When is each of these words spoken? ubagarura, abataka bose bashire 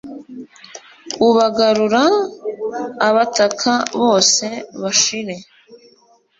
ubagarura, 1.27 2.03
abataka 3.07 3.73
bose 4.01 4.45
bashire 4.81 5.35